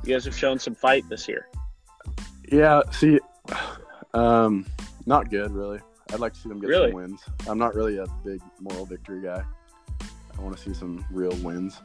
You 0.05 0.15
guys 0.15 0.25
have 0.25 0.37
shown 0.37 0.59
some 0.59 0.75
fight 0.75 1.05
this 1.09 1.29
year. 1.29 1.49
Yeah, 2.51 2.81
see, 2.91 3.21
um, 4.15 4.67
not 5.07 5.31
good 5.31 5.51
really. 5.53 5.81
I'd 6.13 6.21
like 6.21 6.33
to 6.33 6.41
see 6.41 6.49
them 6.49 6.59
get 6.61 6.69
Really? 6.69 6.89
some 6.91 6.95
wins. 6.97 7.21
I'm 7.47 7.59
not 7.59 7.75
really 7.75 7.99
a 7.99 8.07
big 8.25 8.41
moral 8.61 8.87
victory 8.87 9.21
guy. 9.23 9.45
I 10.39 10.41
want 10.41 10.57
to 10.57 10.63
see 10.63 10.73
some 10.73 11.05
real 11.11 11.35
wins. 11.43 11.81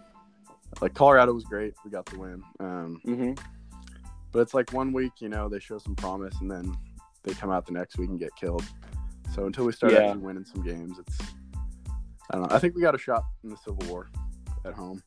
Like 0.82 0.94
Colorado 0.94 1.34
was 1.34 1.44
great, 1.44 1.74
we 1.84 1.92
got 1.92 2.06
the 2.06 2.18
win. 2.18 2.42
Um, 2.62 3.02
Mm-hmm. 3.06 3.34
But 4.34 4.40
it's 4.40 4.54
like 4.54 4.74
one 4.74 4.92
week, 4.92 5.14
you 5.20 5.30
know, 5.30 5.48
they 5.48 5.60
show 5.60 5.78
some 5.78 5.96
promise, 5.96 6.36
and 6.42 6.52
then 6.52 6.76
they 7.24 7.34
come 7.34 7.52
out 7.52 7.66
the 7.66 7.72
next 7.72 7.98
week 7.98 8.10
and 8.10 8.20
get 8.20 8.36
killed. 8.36 8.66
So 9.34 9.46
until 9.46 9.66
we 9.66 9.72
start 9.72 9.94
Yeah. 9.94 10.00
actually 10.00 10.24
winning 10.24 10.44
some 10.44 10.64
games, 10.64 11.00
it's 11.00 11.20
I 12.32 12.38
don't 12.38 12.50
know. 12.50 12.56
I 12.56 12.60
think 12.60 12.76
we 12.76 12.82
got 12.82 12.96
a 12.96 12.98
shot 12.98 13.24
in 13.44 13.50
the 13.50 13.58
Civil 13.58 13.88
War 13.88 14.10
at 14.66 14.74
home. 14.74 15.04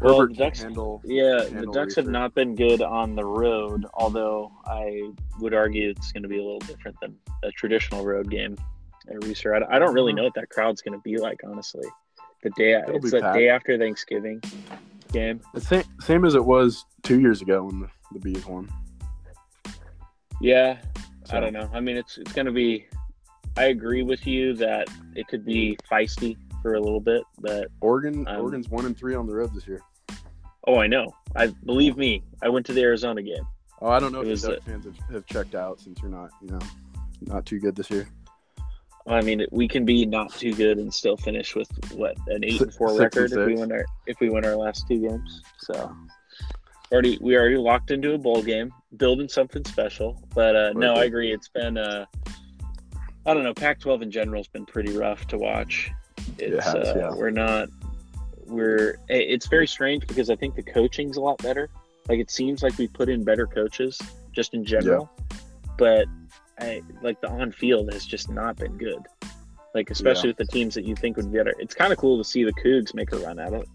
Well, 0.00 0.20
Herbert 0.20 0.32
the 0.32 0.44
Ducks- 0.44 0.62
handle 0.62 1.02
Yeah, 1.04 1.42
the 1.42 1.50
handle 1.50 1.74
Ducks 1.74 1.94
have 1.96 2.06
not 2.08 2.34
been 2.34 2.54
good 2.54 2.80
on 2.80 3.14
the 3.14 3.24
road. 3.24 3.84
Although 3.92 4.50
I 4.64 5.10
would 5.40 5.52
argue 5.52 5.90
it's 5.90 6.10
going 6.12 6.22
to 6.22 6.28
be 6.28 6.38
a 6.38 6.42
little 6.42 6.60
different 6.60 6.96
than 7.00 7.18
a 7.42 7.50
traditional 7.50 8.04
road 8.04 8.30
game 8.30 8.56
at 9.08 9.16
Reser. 9.20 9.62
I, 9.62 9.76
I 9.76 9.78
don't 9.78 9.92
really 9.92 10.12
mm-hmm. 10.12 10.18
know 10.18 10.24
what 10.24 10.34
that 10.34 10.48
crowd's 10.48 10.80
going 10.80 10.96
to 10.96 11.02
be 11.02 11.18
like, 11.18 11.40
honestly. 11.44 11.86
The 12.42 12.50
day 12.50 12.72
It'll 12.72 12.96
it's 12.96 13.10
the 13.10 13.20
packed. 13.20 13.36
day 13.36 13.50
after 13.50 13.76
Thanksgiving 13.76 14.40
game. 15.12 15.40
the 15.54 15.60
same 15.60 15.84
same 16.00 16.24
as 16.24 16.34
it 16.34 16.44
was 16.44 16.84
two 17.02 17.20
years 17.20 17.40
ago 17.42 17.64
when 17.64 17.80
the, 17.80 17.88
the 18.12 18.18
Bees 18.20 18.46
won. 18.46 18.68
Yeah, 20.40 20.78
So, 21.24 21.36
I 21.36 21.40
don't 21.40 21.52
know. 21.52 21.68
I 21.72 21.80
mean, 21.80 21.96
it's 21.96 22.16
it's 22.18 22.32
going 22.32 22.46
to 22.46 22.52
be. 22.52 22.86
I 23.56 23.64
agree 23.64 24.02
with 24.02 24.26
you 24.26 24.54
that 24.54 24.88
it 25.14 25.26
could 25.28 25.44
be 25.44 25.76
feisty 25.90 26.36
for 26.62 26.74
a 26.74 26.80
little 26.80 27.00
bit, 27.00 27.22
but 27.40 27.68
Oregon 27.80 28.26
Um, 28.28 28.40
Oregon's 28.40 28.68
one 28.68 28.86
and 28.86 28.96
three 28.96 29.14
on 29.14 29.26
the 29.26 29.34
road 29.34 29.52
this 29.54 29.66
year. 29.66 29.80
oh, 30.66 30.76
I 30.78 30.86
know. 30.86 31.06
I 31.34 31.48
believe 31.64 31.96
me. 31.96 32.22
I 32.42 32.48
went 32.48 32.64
to 32.66 32.72
the 32.72 32.82
Arizona 32.82 33.22
game. 33.22 33.46
Oh, 33.82 33.88
I 33.88 33.98
don't 33.98 34.12
know 34.12 34.20
It 34.20 34.28
if 34.28 34.42
the 34.42 34.48
Duck 34.56 34.62
fans 34.64 34.84
have, 34.84 34.96
have 35.10 35.26
checked 35.26 35.54
out 35.54 35.80
since 35.80 36.00
you're 36.00 36.10
not, 36.10 36.30
you 36.42 36.50
know, 36.50 36.58
not 37.22 37.44
too 37.46 37.58
good 37.58 37.74
this 37.74 37.90
year. 37.90 38.08
I 39.14 39.22
mean, 39.22 39.44
we 39.50 39.66
can 39.66 39.84
be 39.84 40.06
not 40.06 40.32
too 40.32 40.54
good 40.54 40.78
and 40.78 40.92
still 40.92 41.16
finish 41.16 41.54
with 41.54 41.68
what 41.94 42.16
an 42.28 42.44
eight 42.44 42.60
and 42.60 42.72
four 42.74 42.90
Six 42.90 43.00
record 43.00 43.32
and 43.32 43.40
if 43.42 43.46
we 43.46 43.54
win 43.54 43.72
our 43.72 43.84
if 44.06 44.20
we 44.20 44.30
win 44.30 44.44
our 44.44 44.56
last 44.56 44.86
two 44.88 45.00
games. 45.00 45.42
So 45.58 45.94
already 46.92 47.18
we 47.20 47.36
already 47.36 47.56
locked 47.56 47.90
into 47.90 48.14
a 48.14 48.18
bowl 48.18 48.42
game, 48.42 48.72
building 48.96 49.28
something 49.28 49.64
special. 49.64 50.22
But 50.34 50.56
uh, 50.56 50.72
no, 50.74 50.94
I 50.94 51.04
agree. 51.04 51.32
It's 51.32 51.48
been 51.48 51.76
uh, 51.76 52.06
I 53.26 53.34
don't 53.34 53.42
know. 53.42 53.54
Pac-12 53.54 54.02
in 54.02 54.10
general 54.10 54.40
has 54.40 54.48
been 54.48 54.66
pretty 54.66 54.96
rough 54.96 55.26
to 55.28 55.38
watch. 55.38 55.90
It's 56.38 56.64
has, 56.64 56.74
uh, 56.74 56.94
yeah. 56.96 57.10
we're 57.14 57.30
not 57.30 57.68
we're 58.46 58.98
it's 59.08 59.46
very 59.46 59.66
strange 59.66 60.06
because 60.06 60.30
I 60.30 60.36
think 60.36 60.54
the 60.54 60.62
coaching's 60.62 61.16
a 61.16 61.20
lot 61.20 61.38
better. 61.38 61.68
Like 62.08 62.18
it 62.18 62.30
seems 62.30 62.62
like 62.62 62.76
we 62.78 62.88
put 62.88 63.08
in 63.08 63.24
better 63.24 63.46
coaches 63.46 64.00
just 64.32 64.54
in 64.54 64.64
general, 64.64 65.10
but 65.76 66.06
I 66.60 66.82
like 67.02 67.20
the 67.20 67.28
on 67.28 67.52
field 67.52 67.92
has 67.92 68.04
just 68.06 68.30
not 68.30 68.56
been 68.56 68.76
good. 68.76 69.06
Like 69.74 69.90
especially 69.90 70.28
Yeah. 70.30 70.34
with 70.38 70.48
the 70.48 70.52
teams 70.52 70.74
that 70.74 70.84
you 70.84 70.94
think 70.96 71.16
would 71.16 71.30
be 71.30 71.38
better. 71.38 71.54
It's 71.58 71.74
kind 71.74 71.92
of 71.92 71.98
cool 71.98 72.18
to 72.18 72.24
see 72.24 72.44
the 72.44 72.52
Cougs 72.52 72.94
make 72.94 73.12
a 73.12 73.18
run 73.18 73.38
at 73.38 73.52
it. 73.52 73.68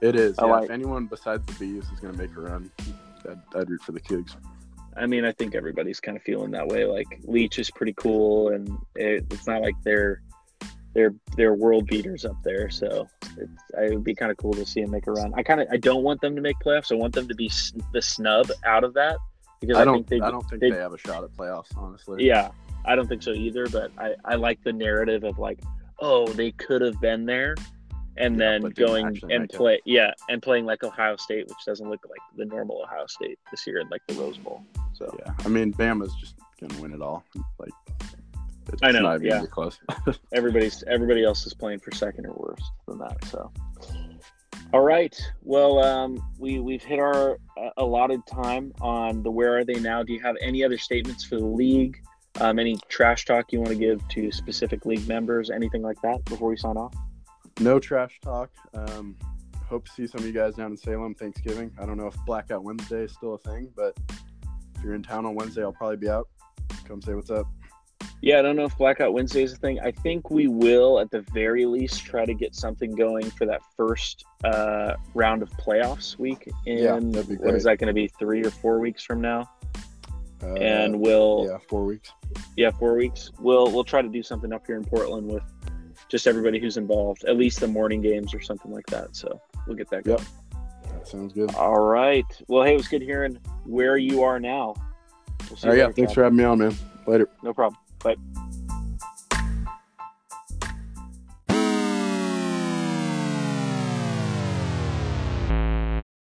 It 0.00 0.16
is. 0.16 0.38
I 0.38 0.46
Yeah, 0.46 0.52
like- 0.52 0.64
if 0.64 0.70
anyone 0.70 1.06
besides 1.06 1.44
the 1.46 1.52
Bees 1.58 1.84
is 1.92 2.00
going 2.00 2.14
to 2.14 2.18
make 2.18 2.34
a 2.36 2.40
run, 2.40 2.70
I'd, 3.28 3.38
I'd 3.56 3.70
root 3.70 3.82
for 3.82 3.92
the 3.92 4.00
Cougs. 4.00 4.36
I 4.96 5.06
mean, 5.06 5.24
I 5.24 5.32
think 5.32 5.54
everybody's 5.54 5.98
kind 6.00 6.16
of 6.16 6.22
feeling 6.22 6.50
that 6.52 6.68
way. 6.68 6.84
Like 6.84 7.06
Leach 7.24 7.58
is 7.58 7.70
pretty 7.70 7.94
cool, 7.94 8.50
and 8.50 8.68
it, 8.94 9.24
it's 9.30 9.46
not 9.46 9.60
like 9.60 9.74
they're 9.82 10.22
they're 10.94 11.14
they're 11.36 11.54
world 11.54 11.86
beaters 11.88 12.24
up 12.24 12.36
there. 12.44 12.70
So 12.70 13.08
it's, 13.36 13.50
it 13.76 13.92
would 13.92 14.04
be 14.04 14.14
kind 14.14 14.30
of 14.30 14.36
cool 14.36 14.52
to 14.52 14.64
see 14.64 14.82
them 14.82 14.92
make 14.92 15.06
a 15.08 15.12
run. 15.12 15.34
I 15.34 15.42
kind 15.42 15.60
of 15.60 15.66
I 15.72 15.78
don't 15.78 16.04
want 16.04 16.20
them 16.20 16.36
to 16.36 16.40
make 16.42 16.56
playoffs. 16.64 16.92
I 16.92 16.94
want 16.94 17.12
them 17.14 17.26
to 17.28 17.34
be 17.34 17.46
s- 17.46 17.72
the 17.92 18.00
snub 18.00 18.50
out 18.64 18.84
of 18.84 18.94
that 18.94 19.18
because 19.66 19.78
I, 19.78 19.82
I 19.82 19.84
don't. 19.84 19.94
think 19.96 20.08
they 20.08 20.20
I 20.20 20.30
don't 20.30 20.48
think 20.48 20.60
they- 20.60 20.70
they 20.70 20.76
have 20.78 20.92
a 20.92 20.98
shot 20.98 21.24
at 21.24 21.30
playoffs. 21.32 21.76
Honestly. 21.76 22.24
Yeah, 22.24 22.50
I 22.84 22.94
don't 22.96 23.08
think 23.08 23.22
so 23.22 23.32
either. 23.32 23.66
But 23.68 23.90
I, 23.98 24.14
I 24.24 24.34
like 24.36 24.62
the 24.64 24.72
narrative 24.72 25.24
of 25.24 25.38
like, 25.38 25.58
oh, 26.00 26.26
they 26.28 26.50
could 26.52 26.82
have 26.82 27.00
been 27.00 27.24
there, 27.26 27.54
and 28.16 28.34
Yeah, 28.38 28.58
then 28.58 28.62
going 28.70 29.06
and 29.30 29.44
it. 29.44 29.52
play, 29.52 29.80
yeah, 29.84 30.12
and 30.28 30.42
playing 30.42 30.64
like 30.66 30.82
Ohio 30.84 31.16
State, 31.16 31.48
which 31.48 31.64
doesn't 31.66 31.88
look 31.88 32.04
like 32.08 32.20
the 32.36 32.44
normal 32.44 32.82
Ohio 32.82 33.06
State 33.06 33.38
this 33.50 33.66
year 33.66 33.78
in 33.78 33.88
like 33.88 34.02
the 34.08 34.14
Rose 34.14 34.38
Bowl. 34.38 34.62
So 34.92 35.14
Yeah. 35.24 35.32
I 35.44 35.48
mean, 35.48 35.72
Bama's 35.72 36.14
just 36.16 36.36
to 36.58 36.82
win 36.82 36.92
it 36.92 37.02
all. 37.02 37.24
Like. 37.58 37.70
It's 38.72 38.82
I 38.82 38.92
know, 38.92 39.00
Not 39.02 39.16
even 39.16 39.26
yeah. 39.28 39.44
close. 39.46 39.78
everybody's 40.32 40.82
everybody 40.86 41.22
else 41.22 41.46
is 41.46 41.52
playing 41.52 41.80
for 41.80 41.92
second 41.92 42.24
or 42.26 42.32
worse 42.32 42.70
than 42.88 42.98
that. 42.98 43.22
So. 43.26 43.52
All 44.74 44.80
right. 44.80 45.16
Well, 45.42 45.78
um, 45.78 46.20
we 46.36 46.58
we've 46.58 46.82
hit 46.82 46.98
our 46.98 47.38
uh, 47.56 47.70
allotted 47.76 48.26
time 48.26 48.72
on 48.80 49.22
the 49.22 49.30
where 49.30 49.56
are 49.56 49.64
they 49.64 49.78
now. 49.78 50.02
Do 50.02 50.12
you 50.12 50.18
have 50.18 50.34
any 50.40 50.64
other 50.64 50.78
statements 50.78 51.22
for 51.22 51.36
the 51.36 51.46
league? 51.46 51.96
Um, 52.40 52.58
any 52.58 52.76
trash 52.88 53.24
talk 53.24 53.52
you 53.52 53.60
want 53.60 53.70
to 53.70 53.76
give 53.76 54.06
to 54.08 54.32
specific 54.32 54.84
league 54.84 55.06
members? 55.06 55.48
Anything 55.48 55.82
like 55.82 56.02
that 56.02 56.24
before 56.24 56.48
we 56.48 56.56
sign 56.56 56.76
off? 56.76 56.92
no 57.60 57.78
trash 57.78 58.18
talk. 58.20 58.50
Um, 58.74 59.16
hope 59.64 59.84
to 59.84 59.92
see 59.92 60.08
some 60.08 60.22
of 60.22 60.26
you 60.26 60.32
guys 60.32 60.56
down 60.56 60.72
in 60.72 60.76
Salem 60.76 61.14
Thanksgiving. 61.14 61.70
I 61.78 61.86
don't 61.86 61.96
know 61.96 62.08
if 62.08 62.16
Blackout 62.26 62.64
Wednesday 62.64 63.04
is 63.04 63.12
still 63.12 63.34
a 63.34 63.38
thing, 63.38 63.70
but 63.76 63.96
if 64.10 64.82
you're 64.82 64.96
in 64.96 65.04
town 65.04 65.24
on 65.24 65.36
Wednesday, 65.36 65.62
I'll 65.62 65.70
probably 65.70 65.98
be 65.98 66.08
out. 66.08 66.28
Come 66.84 67.00
say 67.00 67.14
what's 67.14 67.30
up. 67.30 67.46
Yeah, 68.22 68.38
I 68.38 68.42
don't 68.42 68.56
know 68.56 68.64
if 68.64 68.76
Blackout 68.78 69.12
Wednesday 69.12 69.42
is 69.42 69.52
a 69.52 69.56
thing. 69.56 69.78
I 69.80 69.90
think 69.90 70.30
we 70.30 70.46
will, 70.46 70.98
at 70.98 71.10
the 71.10 71.20
very 71.34 71.66
least, 71.66 72.04
try 72.06 72.24
to 72.24 72.32
get 72.32 72.54
something 72.54 72.92
going 72.94 73.30
for 73.32 73.44
that 73.44 73.60
first 73.76 74.24
uh, 74.44 74.94
round 75.12 75.42
of 75.42 75.50
playoffs 75.50 76.18
week. 76.18 76.50
In 76.64 76.78
Yeah, 76.78 76.98
that'd 77.00 77.28
be 77.28 77.36
what 77.36 77.54
is 77.54 77.64
that 77.64 77.78
going 77.78 77.88
to 77.88 77.92
be? 77.92 78.08
Three 78.18 78.42
or 78.42 78.50
four 78.50 78.78
weeks 78.80 79.04
from 79.04 79.20
now, 79.20 79.50
Uh, 80.42 80.54
and 80.54 80.98
we'll 81.00 81.46
yeah, 81.50 81.58
four 81.68 81.84
weeks. 81.84 82.12
yeah, 82.56 82.70
four 82.70 82.94
weeks. 82.96 83.30
We'll 83.40 83.70
we'll 83.70 83.84
try 83.84 84.00
to 84.00 84.08
do 84.08 84.22
something 84.22 84.54
up 84.54 84.66
here 84.66 84.76
in 84.76 84.84
Portland 84.84 85.26
with 85.30 85.42
just 86.08 86.26
everybody 86.26 86.58
who's 86.58 86.78
involved, 86.78 87.24
at 87.24 87.36
least 87.36 87.60
the 87.60 87.68
morning 87.68 88.00
games 88.00 88.32
or 88.32 88.40
something 88.40 88.72
like 88.72 88.86
that. 88.86 89.14
So 89.14 89.38
we'll 89.66 89.76
get 89.76 89.90
that 89.90 90.04
going. 90.04 90.18
Yep. 90.18 90.26
That 90.94 91.08
sounds 91.08 91.32
good. 91.34 91.54
All 91.56 91.80
right. 91.80 92.24
Well, 92.48 92.62
hey, 92.62 92.72
it 92.72 92.76
was 92.78 92.88
good 92.88 93.02
hearing 93.02 93.38
where 93.64 93.98
you 93.98 94.22
are 94.22 94.40
now. 94.40 94.74
We'll 95.50 95.58
see 95.58 95.68
Oh 95.68 95.72
you 95.72 95.78
yeah, 95.80 95.90
thanks 95.92 96.12
Chad. 96.12 96.14
for 96.14 96.22
having 96.24 96.38
me 96.38 96.44
on, 96.44 96.58
man. 96.58 96.74
Later. 97.06 97.28
No 97.42 97.52
problem 97.52 97.78
but 98.04 98.18